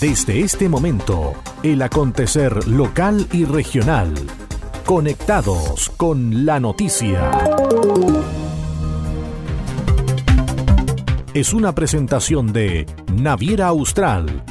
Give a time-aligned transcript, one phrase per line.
[0.00, 4.12] Desde este momento, el acontecer local y regional.
[4.84, 7.30] Conectados con la noticia.
[11.34, 14.42] Es una presentación de Naviera Austral.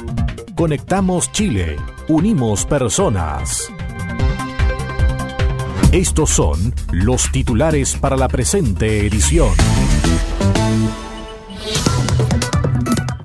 [0.54, 1.76] Conectamos Chile.
[2.08, 3.70] Unimos personas.
[5.92, 9.52] Estos son los titulares para la presente edición.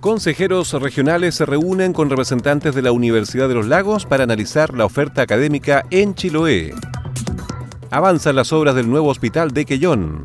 [0.07, 4.85] Consejeros regionales se reúnen con representantes de la Universidad de los Lagos para analizar la
[4.85, 6.73] oferta académica en Chiloé.
[7.91, 10.23] Avanzan las obras del nuevo hospital de Quellón.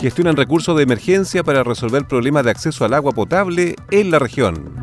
[0.00, 4.77] Gestionan recursos de emergencia para resolver problemas de acceso al agua potable en la región.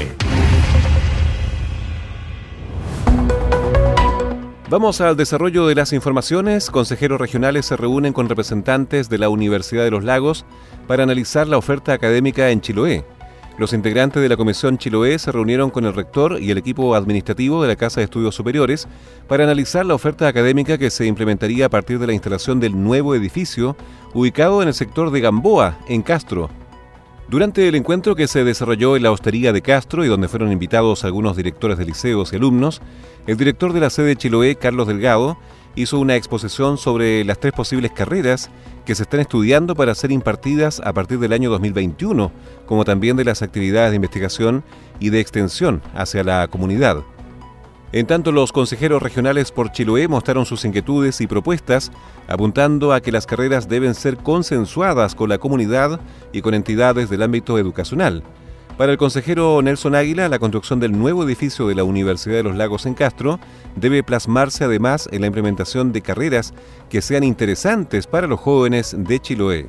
[4.70, 6.72] Vamos al desarrollo de las informaciones.
[6.72, 10.46] Consejeros regionales se reúnen con representantes de la Universidad de los Lagos
[10.88, 13.04] para analizar la oferta académica en Chiloé.
[13.58, 17.62] Los integrantes de la Comisión Chiloé se reunieron con el rector y el equipo administrativo
[17.62, 18.88] de la Casa de Estudios Superiores
[19.28, 23.14] para analizar la oferta académica que se implementaría a partir de la instalación del nuevo
[23.14, 23.76] edificio
[24.14, 26.50] ubicado en el sector de Gamboa, en Castro.
[27.32, 31.04] Durante el encuentro que se desarrolló en la hostería de Castro y donde fueron invitados
[31.06, 32.82] algunos directores de liceos y alumnos,
[33.28, 35.38] el director de la sede Chiloé, Carlos Delgado,
[35.76, 38.50] hizo una exposición sobre las tres posibles carreras
[38.86, 42.32] que se están estudiando para ser impartidas a partir del año 2021,
[42.66, 44.64] como también de las actividades de investigación
[45.00, 47.04] y de extensión hacia la comunidad.
[47.94, 51.92] En tanto, los consejeros regionales por Chiloé mostraron sus inquietudes y propuestas,
[52.28, 56.00] apuntando a que las carreras deben ser consensuadas con la comunidad
[56.32, 58.24] y con entidades del ámbito educacional,
[58.82, 62.56] para el consejero Nelson Águila, la construcción del nuevo edificio de la Universidad de los
[62.56, 63.40] Lagos en Castro
[63.76, 66.56] debe plasmarse además en la implementación de carreras
[66.90, 69.68] que sean interesantes para los jóvenes de Chiloé.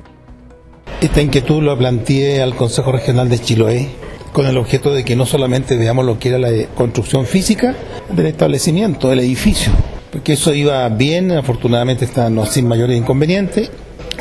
[0.99, 3.89] Esta inquietud lo planteé al Consejo Regional de Chiloé
[4.31, 7.75] con el objeto de que no solamente veamos lo que era la construcción física
[8.09, 9.71] del establecimiento, del edificio,
[10.11, 13.69] porque eso iba bien, afortunadamente está no, sin mayores inconvenientes,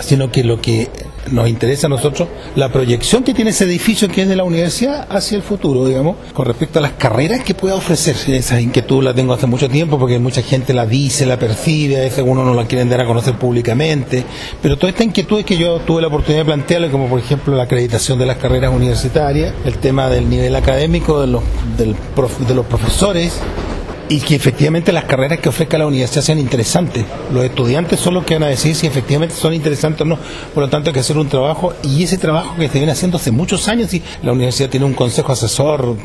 [0.02, 0.90] sino que lo que
[1.30, 5.06] nos interesa a nosotros la proyección que tiene ese edificio que es de la universidad
[5.10, 8.16] hacia el futuro, digamos, con respecto a las carreras que pueda ofrecer.
[8.28, 12.00] Esa inquietud la tengo hace mucho tiempo porque mucha gente la dice, la percibe, a
[12.00, 14.24] veces uno no la quiere dar a conocer públicamente,
[14.60, 17.54] pero toda esta inquietud es que yo tuve la oportunidad de plantearle, como por ejemplo
[17.56, 21.42] la acreditación de las carreras universitarias, el tema del nivel académico de los,
[21.76, 21.94] del
[22.46, 23.40] de los profesores,
[24.12, 27.06] y que efectivamente las carreras que ofrezca la universidad sean interesantes.
[27.32, 30.18] Los estudiantes son los que van a decir si efectivamente son interesantes o no.
[30.52, 33.16] Por lo tanto, hay que hacer un trabajo y ese trabajo que se viene haciendo
[33.16, 35.96] hace muchos años y la universidad tiene un consejo asesor.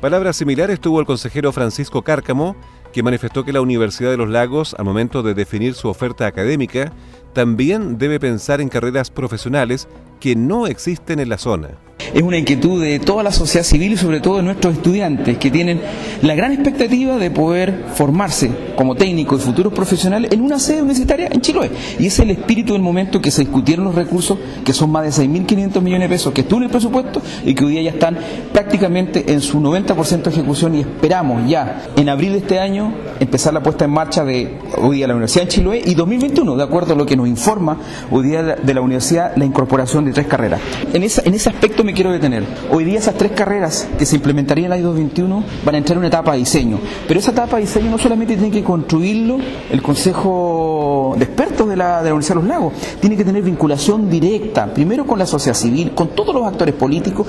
[0.00, 2.56] Palabras similares tuvo el consejero Francisco Cárcamo,
[2.92, 6.92] que manifestó que la Universidad de los Lagos, al momento de definir su oferta académica,
[7.34, 9.86] también debe pensar en carreras profesionales
[10.18, 11.78] que no existen en la zona
[12.16, 15.50] es una inquietud de toda la sociedad civil y sobre todo de nuestros estudiantes que
[15.50, 15.82] tienen
[16.22, 21.28] la gran expectativa de poder formarse como técnicos y futuros profesionales en una sede universitaria
[21.30, 21.70] en Chiloé.
[21.98, 25.26] Y es el espíritu del momento que se discutieron los recursos, que son más de
[25.26, 28.16] 6.500 millones de pesos que estuvo en el presupuesto y que hoy día ya están
[28.50, 33.52] prácticamente en su 90% de ejecución y esperamos ya en abril de este año empezar
[33.52, 36.94] la puesta en marcha de hoy día la Universidad de Chiloé y 2021, de acuerdo
[36.94, 37.78] a lo que nos informa
[38.10, 40.62] hoy día de la universidad la incorporación de tres carreras.
[40.94, 42.44] En, esa, en ese aspecto me quiero detener.
[42.70, 45.94] Hoy día esas tres carreras que se implementarían en el año 2021 van a entrar
[45.94, 46.78] en una etapa de diseño.
[47.06, 49.38] Pero esa etapa de diseño no solamente tiene que construirlo
[49.70, 53.42] el Consejo de Expertos de la, de la Universidad de los Lagos, tiene que tener
[53.42, 57.26] vinculación directa, primero con la sociedad civil, con todos los actores políticos.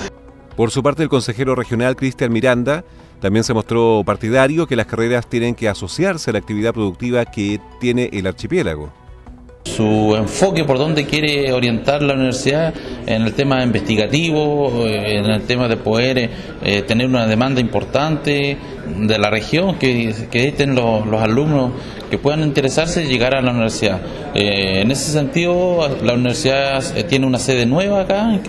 [0.56, 2.83] Por su parte, el consejero regional Cristian Miranda
[3.19, 7.59] también se mostró partidario que las carreras tienen que asociarse a la actividad productiva que
[7.79, 8.91] tiene el archipiélago
[9.75, 12.74] su enfoque por dónde quiere orientar la universidad
[13.06, 16.30] en el tema investigativo, en el tema de poder
[16.88, 21.72] tener una demanda importante de la región, que, que estén los, los alumnos
[22.10, 24.00] que puedan interesarse y llegar a la universidad.
[24.34, 28.40] Eh, en ese sentido, la universidad eh, tiene una sede nueva acá,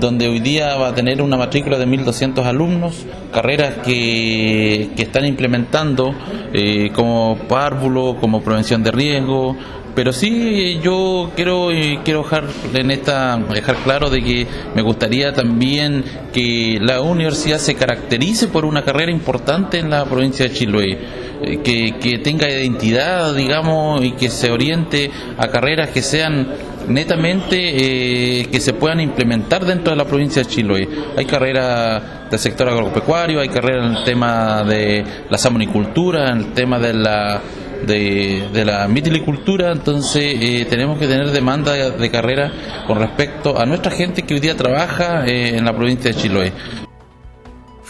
[0.00, 5.24] donde hoy día va a tener una matrícula de 1.200 alumnos, carreras que, que están
[5.24, 6.14] implementando
[6.52, 9.56] eh, como párvulo, como prevención de riesgo,
[9.94, 11.68] pero sí yo quiero
[12.04, 12.44] quiero dejar
[12.74, 18.64] en esta dejar claro de que me gustaría también que la universidad se caracterice por
[18.64, 20.98] una carrera importante en la provincia de Chiloé
[21.42, 26.48] eh, que, tenga identidad, digamos, y que se oriente a carreras que sean
[26.88, 30.88] netamente eh, que se puedan implementar dentro de la provincia de Chiloé.
[31.16, 36.52] Hay carreras del sector agropecuario, hay carreras en el tema de la salmonicultura, en el
[36.52, 37.40] tema de la
[37.86, 43.90] de, la mitilicultura, entonces eh, tenemos que tener demanda de, carrera con respecto a nuestra
[43.90, 46.52] gente que hoy día trabaja en la provincia de Chiloé.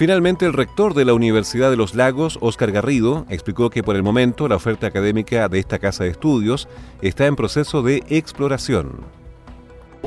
[0.01, 4.03] Finalmente, el rector de la Universidad de los Lagos, Óscar Garrido, explicó que por el
[4.03, 6.69] momento la oferta académica de esta casa de estudios
[7.03, 9.19] está en proceso de exploración.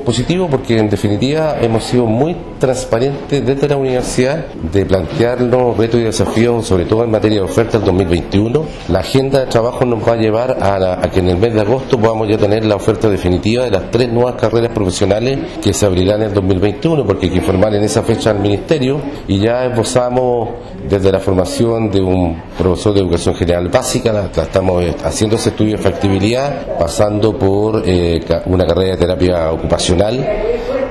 [0.02, 6.02] Positivo porque en definitiva hemos sido muy transparentes desde la universidad de plantearnos retos y
[6.02, 8.64] desafíos, sobre todo en materia de oferta del 2021.
[8.88, 11.96] La agenda de trabajo nos va a llevar a, que en el mes de agosto
[11.96, 16.22] podamos ya tener la oferta definitiva de las tres nuevas carreras profesionales que se abrirán
[16.22, 20.50] en el 2021, porque hay que informar en esa fecha al Ministerio y ya esbozamos
[20.88, 25.82] desde la formación de un profesor de educación general básica, estamos haciendo ese estudio de
[25.82, 29.83] factibilidad, pasando por eh, una carrera de terapia ocupacional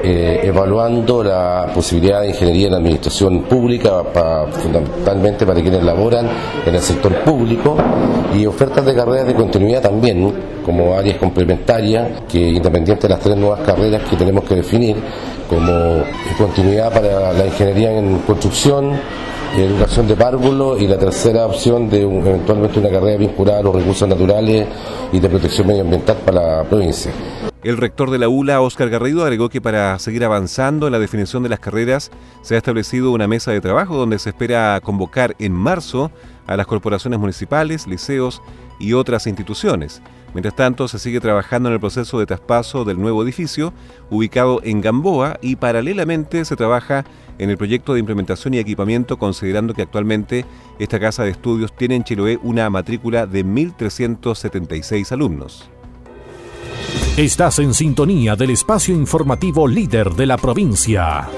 [0.06, 4.04] eh, evaluando la posibilidad de ingeniería en la administración pública,
[4.52, 6.28] fundamentalmente para quienes laboran
[6.66, 7.78] en el sector público,
[8.36, 10.34] y ofertas de carreras de continuidad también,
[10.66, 14.96] como áreas complementarias, que independiente de las tres nuevas carreras que tenemos que definir,
[15.50, 16.04] como
[16.38, 18.92] continuidad para la ingeniería en construcción,
[19.62, 24.08] educación de párvulo y la tercera opción de eventualmente una carrera vinculada a los recursos
[24.08, 24.68] naturales
[25.12, 27.12] y de protección medioambiental para la provincia.
[27.64, 31.44] El rector de la ULA, Óscar Garrido, agregó que para seguir avanzando en la definición
[31.44, 32.12] de las carreras
[32.42, 36.12] se ha establecido una mesa de trabajo donde se espera convocar en marzo
[36.46, 38.42] a las corporaciones municipales, liceos
[38.80, 40.02] y otras instituciones.
[40.34, 43.74] Mientras tanto, se sigue trabajando en el proceso de traspaso del nuevo edificio,
[44.10, 47.06] ubicado en Gamboa, y paralelamente se trabaja
[47.38, 50.46] en el proyecto de implementación y equipamiento, considerando que actualmente
[50.80, 55.70] esta casa de estudios tiene en Chiloé una matrícula de 1.376 alumnos.
[57.18, 61.30] Estás en sintonía del espacio informativo líder de la provincia.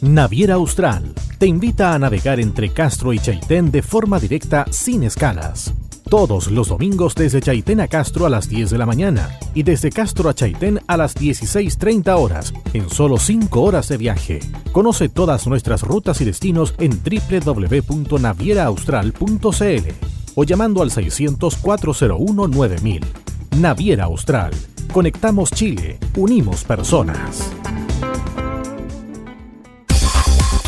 [0.00, 5.74] Naviera Austral te invita a navegar entre Castro y Chaitén de forma directa sin escalas.
[6.12, 9.88] Todos los domingos desde Chaitén a Castro a las 10 de la mañana y desde
[9.88, 14.40] Castro a Chaitén a las 16.30 horas en solo 5 horas de viaje.
[14.72, 19.88] Conoce todas nuestras rutas y destinos en www.navieraaustral.cl
[20.34, 23.00] o llamando al 600 401 9000.
[23.58, 24.52] Naviera Austral.
[24.92, 27.50] Conectamos Chile, unimos personas.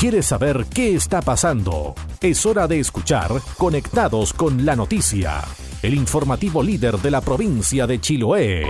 [0.04, 1.94] ¿Quieres saber qué está pasando?
[2.20, 5.40] Es hora de escuchar Conectados con la Noticia,
[5.80, 8.66] el informativo líder de la provincia de Chiloé.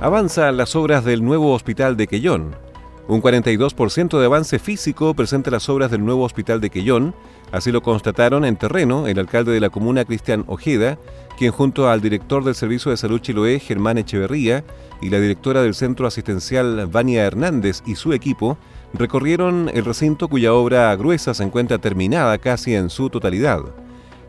[0.00, 2.67] Avanzan las obras del nuevo hospital de Quellón.
[3.08, 7.14] Un 42% de avance físico presenta las obras del nuevo hospital de Quellón,
[7.52, 10.98] así lo constataron en terreno el alcalde de la comuna Cristian Ojeda
[11.38, 14.64] quien junto al director del Servicio de Salud Chiloé, Germán Echeverría,
[15.00, 18.58] y la directora del Centro Asistencial, Vania Hernández, y su equipo,
[18.92, 23.60] recorrieron el recinto cuya obra gruesa se encuentra terminada casi en su totalidad.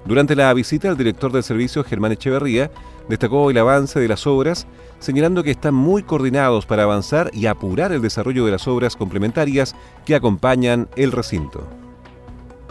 [0.06, 2.70] Durante la visita, el director del servicio, Germán Echeverría,
[3.10, 4.68] destacó el avance de las obras,
[5.00, 9.76] señalando que están muy coordinados para avanzar y apurar el desarrollo de las obras complementarias
[10.06, 11.68] que acompañan el recinto.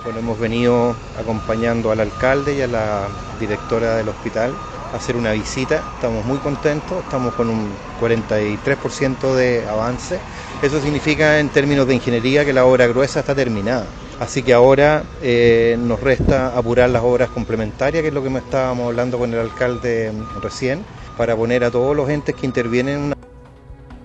[0.04, 3.08] Bueno, hemos venido acompañando al alcalde y a la
[3.40, 4.52] directora del hospital
[4.92, 5.82] a hacer una visita.
[5.96, 7.68] Estamos muy contentos, estamos con un
[8.00, 10.18] 43% de avance.
[10.62, 13.86] Eso significa en términos de ingeniería que la obra gruesa está terminada.
[14.20, 18.40] Así que ahora eh, nos resta apurar las obras complementarias, que es lo que me
[18.40, 20.84] estábamos hablando con el alcalde recién,
[21.16, 23.16] para poner a todos los entes que intervienen en una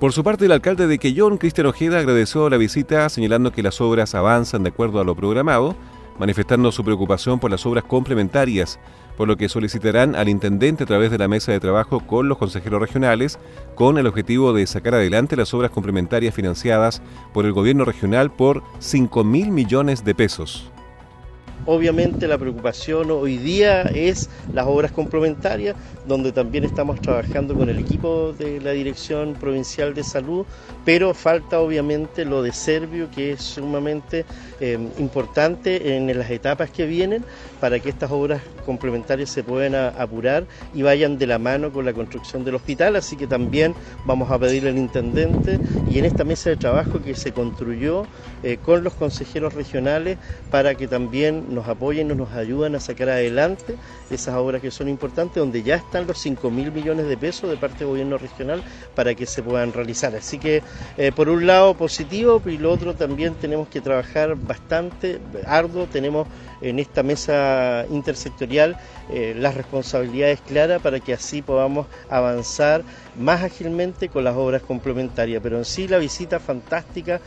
[0.04, 3.80] por su parte, el alcalde de Quellón, Cristian Ojeda, agradeció la visita, señalando que las
[3.80, 5.78] obras avanzan de acuerdo a lo programado,
[6.20, 8.82] manifestando su preocupación por las obras complementarias,
[9.18, 12.38] por lo que solicitarán al intendente a través de la mesa de trabajo con los
[12.38, 13.40] consejeros regionales,
[13.76, 17.02] con el objetivo de sacar adelante las obras complementarias financiadas
[17.34, 20.73] por el gobierno regional por 5 mil millones de pesos.
[21.66, 27.80] Obviamente la preocupación hoy día es las obras complementarias, donde también estamos trabajando con el
[27.80, 30.46] equipo de la Dirección Provincial de Salud,
[30.84, 34.26] pero falta obviamente lo de Servio, que es sumamente
[34.60, 37.24] eh, importante en las etapas que vienen
[37.62, 41.94] para que estas obras complementarias se puedan apurar y vayan de la mano con la
[41.94, 46.50] construcción del hospital, así que también vamos a pedirle al intendente y en esta mesa
[46.50, 48.04] de trabajo que se construyó
[48.42, 50.18] eh, con los consejeros regionales
[50.50, 53.76] para que también nos apoyen, nos ayuden a sacar adelante
[54.10, 57.58] esas obras que son importantes, donde ya están los 5 mil millones de pesos de
[57.58, 58.64] parte del gobierno regional
[58.96, 60.16] para que se puedan realizar.
[60.16, 60.62] Así que,
[60.98, 65.86] eh, por un lado, positivo, y lo otro también tenemos que trabajar bastante arduo.
[65.88, 66.28] Tenemos
[66.62, 68.78] en esta mesa intersectorial
[69.10, 72.84] eh, las responsabilidades claras para que así podamos avanzar
[73.20, 75.42] más ágilmente con las obras complementarias.
[75.44, 77.20] Pero en sí, la visita fantástica.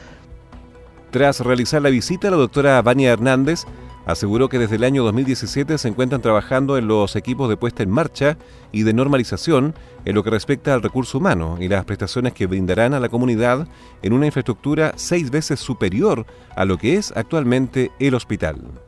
[1.11, 3.65] Tras realizar la visita, la doctora Vania Hernández
[4.07, 7.91] aseguró que desde el año 2017 se encuentran trabajando en los equipos de puesta en
[7.91, 8.39] marcha
[8.73, 12.95] y de normalización en lo que respecta al recurso humano y las prestaciones que brindarán
[12.95, 13.69] a la comunidad
[14.03, 18.86] en una infraestructura seis veces superior a lo que es actualmente el hospital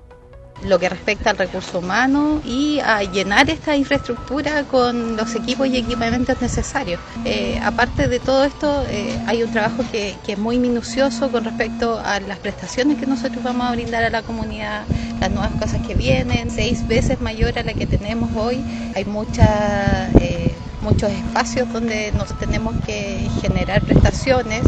[0.62, 5.76] lo que respecta al recurso humano y a llenar esta infraestructura con los equipos y
[5.76, 7.00] equipamientos necesarios.
[7.24, 11.44] Eh, aparte de todo esto, eh, hay un trabajo que, que, es muy minucioso con
[11.44, 14.84] respecto a las prestaciones que nosotros vamos a brindar a la comunidad,
[15.20, 18.62] las nuevas cosas que vienen, seis veces mayor a la que tenemos hoy.
[18.94, 24.62] Hay mucha, eh, muchos espacios donde nos tenemos que generar prestaciones.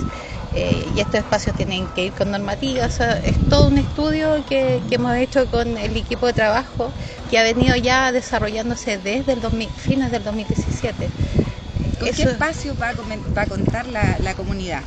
[0.55, 3.01] Eh, y estos espacios tienen que ir con normativas.
[3.01, 6.91] es todo un estudio que, hemos hecho con el equipo de trabajo
[7.31, 11.09] que ha venido ya desarrollándose desde el 2000, fines del 2017.
[12.01, 14.83] ¿Con qué espacio va a, contar la, la comunidad?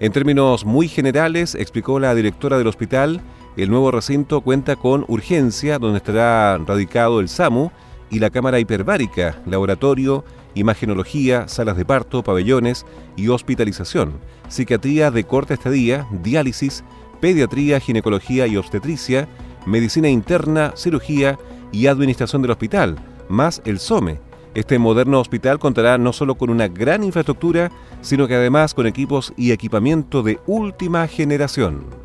[0.00, 3.20] En términos muy generales, explicó la directora del hospital,
[3.56, 7.70] el nuevo recinto cuenta con urgencia, donde estará radicado el SAMU
[8.10, 10.24] y la cámara hiperbárica, laboratorio,
[10.54, 14.14] imagenología, salas de parto, pabellones y hospitalización,
[14.48, 16.84] psiquiatría de corta estadía, diálisis,
[17.20, 19.28] pediatría, ginecología y obstetricia,
[19.66, 21.38] medicina interna, cirugía
[21.72, 22.96] y administración del hospital,
[23.28, 24.20] más el SOME.
[24.54, 29.32] Este moderno hospital contará no solo con una gran infraestructura, sino que además con equipos
[29.36, 32.03] y equipamiento de última generación.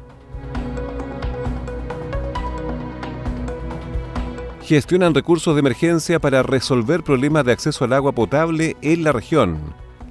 [4.70, 9.58] Gestionan recursos de emergencia para resolver problemas de acceso al agua potable en la región.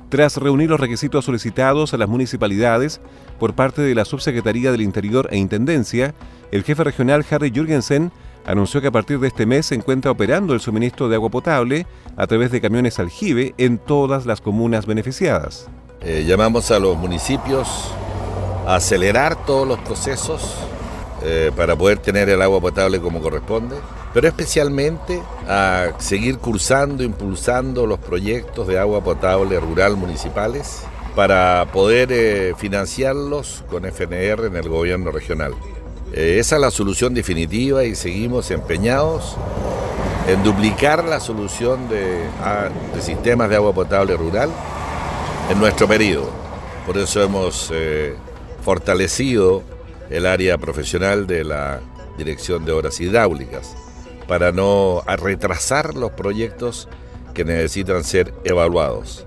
[0.08, 3.00] Tras reunir los requisitos solicitados a las municipalidades
[3.38, 6.12] por parte de la Subsecretaría del Interior e Intendencia,
[6.50, 8.10] el jefe regional Harry Jürgensen
[8.46, 11.86] anunció que a partir de este mes se encuentra operando el suministro de agua potable
[12.16, 15.68] a través de camiones aljibe en todas las comunas beneficiadas.
[16.00, 17.92] Eh, llamamos a los municipios
[18.66, 20.56] a acelerar todos los procesos
[21.22, 23.76] eh, para poder tener el agua potable como corresponde
[24.14, 30.82] pero especialmente a seguir cursando, impulsando los proyectos de agua potable rural municipales
[31.14, 35.54] para poder eh, financiarlos con FNR en el gobierno regional.
[36.12, 39.36] Eh, esa es la solución definitiva y seguimos empeñados
[40.26, 42.20] en duplicar la solución de,
[43.00, 44.50] sistemas de agua potable rural
[45.50, 46.30] en nuestro periodo.
[46.86, 48.14] Por eso hemos eh,
[48.62, 49.62] fortalecido
[50.08, 51.80] el área profesional de la
[52.16, 53.74] Dirección de Obras Hidráulicas
[54.28, 56.88] para no retrasar los proyectos
[57.34, 59.26] que necesitan ser evaluados.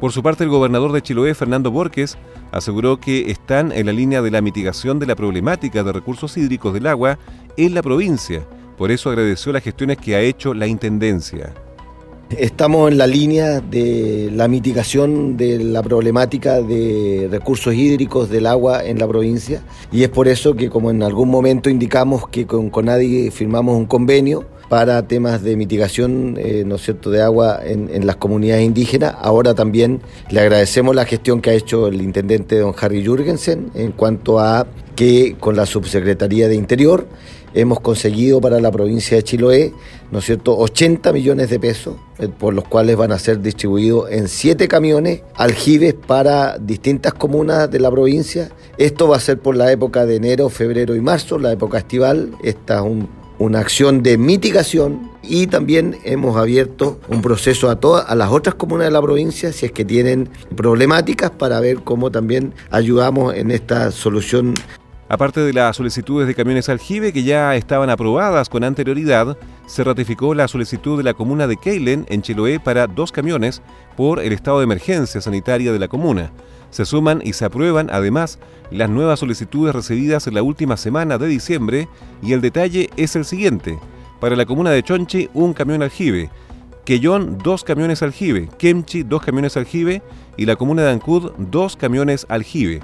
[0.00, 2.16] Por su parte, el gobernador de Chiloé, Fernando Borges,
[2.50, 6.72] aseguró que están en la línea de la mitigación de la problemática de recursos hídricos
[6.72, 7.18] del agua
[7.56, 8.46] en la provincia.
[8.76, 11.52] Por eso agradeció las gestiones que ha hecho la Intendencia.
[12.36, 18.84] Estamos en la línea de la mitigación de la problemática de recursos hídricos del agua
[18.84, 19.62] en la provincia.
[19.90, 23.86] Y es por eso que como en algún momento indicamos que con Conadi firmamos un
[23.86, 27.10] convenio para temas de mitigación eh, ¿no es cierto?
[27.10, 29.14] de agua en, las comunidades indígenas.
[29.20, 33.92] Ahora también le agradecemos la gestión que ha hecho el intendente don Harry Jürgensen en
[33.92, 37.06] cuanto a que con la Subsecretaría de Interior
[37.54, 39.72] hemos conseguido para la provincia de Chiloé,
[40.10, 44.10] ¿no es cierto?, 80 millones de pesos, eh, por los cuales van a ser distribuidos
[44.10, 48.50] en siete camiones aljibes para distintas comunas de la provincia.
[48.76, 52.32] Esto va a ser por la época de enero, febrero y marzo, la época estival.
[52.42, 52.82] Esta es
[53.38, 58.54] una acción de mitigación y también hemos abierto un proceso a todas a las otras
[58.54, 63.50] comunas de la provincia si es que tienen problemáticas para ver cómo también ayudamos en
[63.50, 64.54] esta solución
[65.08, 70.34] Aparte de las solicitudes de camiones aljibe que ya estaban aprobadas con anterioridad, se ratificó
[70.34, 73.62] la solicitud de la comuna de Keilen en Chiloé para dos camiones
[73.96, 76.30] por el estado de emergencia sanitaria de la comuna.
[76.70, 78.38] Se suman y se aprueban además
[78.70, 81.88] las nuevas solicitudes recibidas en la última semana de diciembre
[82.22, 83.78] y el detalle es el siguiente.
[84.20, 86.28] Para la comuna de Chonchi, un camión aljibe.
[86.84, 88.48] Quellón, dos camiones aljibe.
[88.58, 90.02] Kemchi, dos camiones aljibe.
[90.36, 92.80] Y la comuna de Ancud, dos camiones aljibe.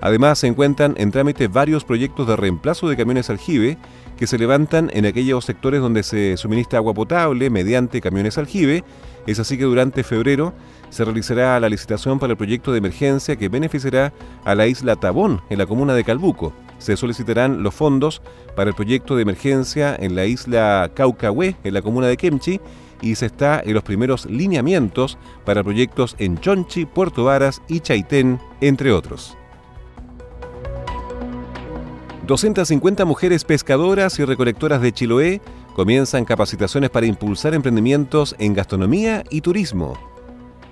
[0.00, 3.78] Además, se encuentran en trámite varios proyectos de reemplazo de camiones aljibe
[4.16, 8.84] que se levantan en aquellos sectores donde se suministra agua potable mediante camiones aljibe.
[9.26, 10.54] Es así que durante febrero
[10.90, 14.12] se realizará la licitación para el proyecto de emergencia que beneficiará
[14.44, 16.52] a la isla Tabón, en la comuna de Calbuco.
[16.78, 18.22] Se solicitarán los fondos
[18.56, 22.60] para el proyecto de emergencia en la isla Caucahué, en la comuna de Kemchi,
[23.00, 28.40] y se está en los primeros lineamientos para proyectos en Chonchi, Puerto Varas y Chaitén,
[28.60, 29.37] entre otros.
[32.28, 35.40] 250 mujeres pescadoras y recolectoras de Chiloé
[35.74, 40.17] comienzan capacitaciones para impulsar emprendimientos en gastronomía y turismo.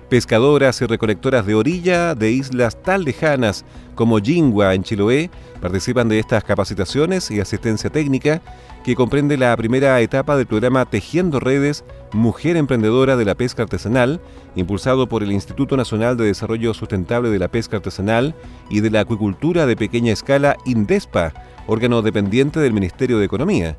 [0.09, 6.19] Pescadoras y recolectoras de orilla de islas tan lejanas como Jingua en Chiloé participan de
[6.19, 8.41] estas capacitaciones y asistencia técnica
[8.85, 11.83] que comprende la primera etapa del programa Tejiendo Redes
[12.13, 14.21] Mujer Emprendedora de la Pesca Artesanal,
[14.55, 18.33] impulsado por el Instituto Nacional de Desarrollo Sustentable de la Pesca Artesanal
[18.69, 21.33] y de la Acuicultura de Pequeña Escala INDESPA,
[21.67, 23.77] órgano dependiente del Ministerio de Economía.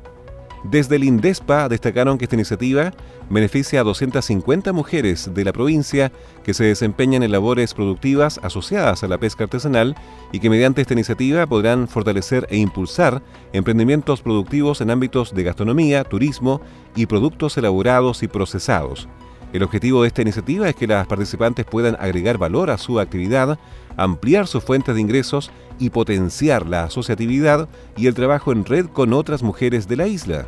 [0.63, 2.91] Desde el INDESPA destacaron que esta iniciativa
[3.29, 6.11] beneficia a 250 mujeres de la provincia
[6.43, 9.95] que se desempeñan en labores productivas asociadas a la pesca artesanal
[10.33, 13.21] y que mediante esta iniciativa podrán fortalecer e impulsar
[13.53, 16.59] emprendimientos productivos en ámbitos de gastronomía, turismo
[16.93, 19.07] y productos elaborados y procesados.
[19.51, 23.57] El objetivo de esta iniciativa es que las participantes puedan agregar valor a su actividad,
[24.03, 29.13] ampliar sus fuentes de ingresos y potenciar la asociatividad y el trabajo en red con
[29.13, 30.47] otras mujeres de la isla.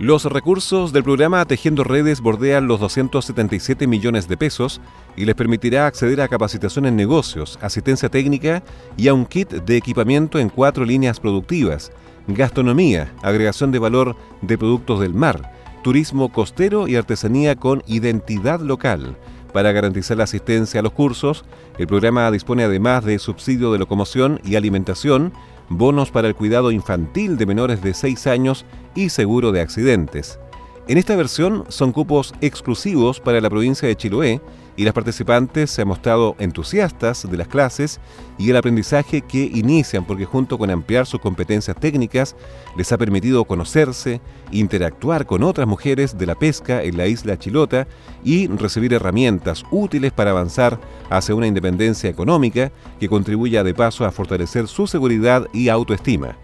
[0.00, 4.80] Los recursos del programa Tejiendo Redes bordean los 277 millones de pesos
[5.16, 8.64] y les permitirá acceder a capacitación en negocios, asistencia técnica
[8.96, 11.92] y a un kit de equipamiento en cuatro líneas productivas,
[12.26, 15.52] gastronomía, agregación de valor de productos del mar,
[15.84, 19.16] turismo costero y artesanía con identidad local,
[19.54, 21.44] para garantizar la asistencia a los cursos,
[21.78, 25.32] el programa dispone además de subsidio de locomoción y alimentación,
[25.68, 30.40] bonos para el cuidado infantil de menores de 6 años y seguro de accidentes.
[30.88, 34.40] En esta versión son cupos exclusivos para la provincia de Chiloé
[34.76, 38.00] y las participantes se han mostrado entusiastas de las clases
[38.38, 42.34] y el aprendizaje que inician porque junto con ampliar sus competencias técnicas
[42.76, 47.86] les ha permitido conocerse, interactuar con otras mujeres de la pesca en la isla Chilota
[48.24, 54.10] y recibir herramientas útiles para avanzar hacia una independencia económica que contribuya de paso a
[54.10, 56.36] fortalecer su seguridad y autoestima.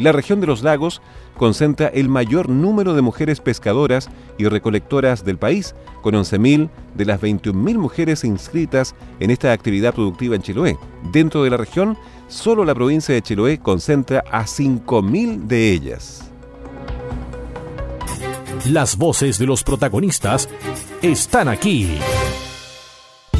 [0.00, 1.02] La región de los lagos
[1.36, 4.08] concentra el mayor número de mujeres pescadoras
[4.38, 10.36] y recolectoras del país, con 11.000 de las 21.000 mujeres inscritas en esta actividad productiva
[10.36, 10.78] en Chiloé.
[11.12, 16.30] Dentro de la región, solo la provincia de Chiloé concentra a 5.000 de ellas.
[18.66, 20.48] Las voces de los protagonistas
[21.02, 21.90] están aquí.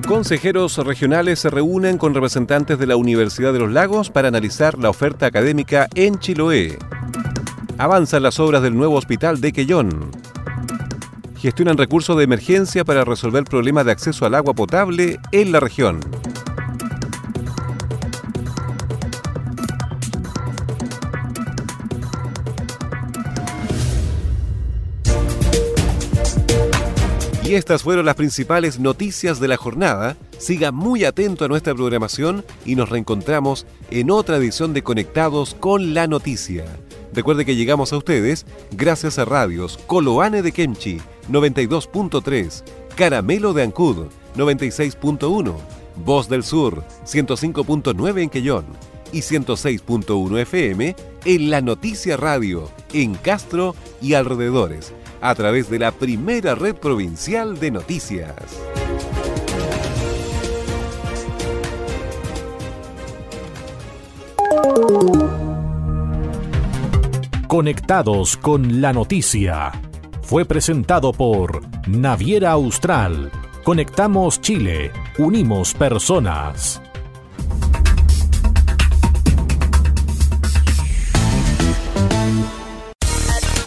[0.07, 4.89] Consejeros regionales se reúnen con representantes de la Universidad de los Lagos para analizar la
[4.89, 6.79] oferta académica en Chiloé.
[7.77, 10.28] Avanzan las obras del nuevo hospital de Quellón.
[11.38, 16.01] Gestionan recursos de emergencia para resolver problemas de acceso al agua potable en la región.
[27.44, 30.16] Y estas fueron las principales noticias de la jornada.
[30.38, 35.94] Siga muy atento a nuestra programación y nos reencontramos en otra edición de Conectados con
[35.94, 36.64] la Noticia.
[37.14, 42.62] Recuerde que llegamos a ustedes gracias a radios Coloane de Kemchi 92.3,
[42.97, 45.55] Caramelo de Ancud 96.1,
[46.05, 48.64] Voz del Sur 105.9 en Quellón
[49.12, 55.93] y 106.1 FM en la Noticia Radio, en Castro y alrededores, a través de la
[55.93, 58.35] primera red provincial de noticias.
[67.49, 69.73] Conectados con la noticia.
[70.29, 73.31] Fue presentado por Naviera Austral.
[73.64, 74.93] Conectamos Chile.
[75.17, 76.83] Unimos personas.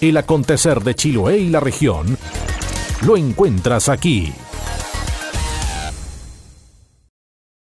[0.01, 2.15] El acontecer de Chiloé y la región
[3.07, 4.31] lo encuentras aquí.